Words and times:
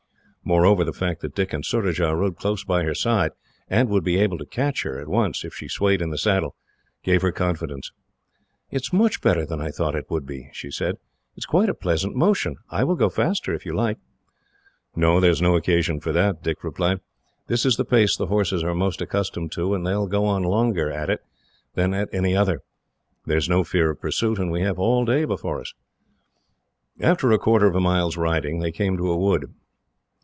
Moreover, 0.43 0.83
the 0.83 0.91
fact 0.91 1.21
that 1.21 1.35
Dick 1.35 1.53
and 1.53 1.63
Surajah 1.63 2.13
rode 2.15 2.35
close 2.35 2.63
by 2.65 2.83
her 2.83 2.95
side, 2.95 3.31
and 3.69 3.87
would 3.89 4.03
be 4.03 4.17
able 4.19 4.37
to 4.39 4.45
catch 4.45 4.81
her, 4.83 4.99
at 4.99 5.07
once, 5.07 5.45
if 5.45 5.53
she 5.53 5.67
swayed 5.69 6.01
in 6.01 6.09
the 6.09 6.17
saddle, 6.17 6.55
gave 7.03 7.21
her 7.21 7.31
confidence. 7.31 7.91
"It 8.71 8.81
is 8.81 8.91
much 8.91 9.21
better 9.21 9.45
than 9.45 9.61
I 9.61 9.69
thought 9.69 9.95
it 9.95 10.09
would 10.09 10.25
be," 10.25 10.49
she 10.51 10.69
said. 10.71 10.95
"It 10.95 10.97
is 11.37 11.45
quite 11.45 11.69
a 11.69 11.75
pleasant 11.75 12.15
motion. 12.15 12.57
I 12.71 12.83
will 12.83 12.95
go 12.95 13.07
faster, 13.07 13.53
if 13.53 13.65
you 13.67 13.73
like." 13.75 13.97
"No, 14.95 15.19
there 15.21 15.29
is 15.31 15.43
no 15.43 15.55
occasion 15.55 15.99
for 16.01 16.11
that," 16.11 16.41
Dick 16.41 16.63
replied. 16.65 16.99
"This 17.47 17.63
is 17.65 17.75
the 17.77 17.85
pace 17.85 18.17
the 18.17 18.25
horses 18.25 18.63
are 18.63 18.73
most 18.75 18.99
accustomed 18.99 19.51
to, 19.53 19.73
and 19.75 19.85
they 19.87 19.95
will 19.95 20.07
go 20.07 20.25
on 20.25 20.41
longer, 20.43 20.91
at 20.91 21.09
it, 21.11 21.21
than 21.75 21.93
at 21.93 22.09
any 22.11 22.35
other. 22.35 22.59
There 23.27 23.37
is 23.37 23.47
no 23.47 23.63
fear 23.63 23.91
of 23.91 24.01
pursuit, 24.01 24.37
and 24.39 24.49
we 24.51 24.61
have 24.63 24.79
all 24.79 25.05
day 25.05 25.23
before 25.23 25.61
us." 25.61 25.73
After 26.99 27.31
a 27.31 27.37
quarter 27.39 27.67
of 27.67 27.75
a 27.75 27.79
mile's 27.79 28.17
riding, 28.17 28.59
they 28.59 28.71
came 28.71 28.97
to 28.97 29.11
a 29.11 29.17
wood. 29.17 29.45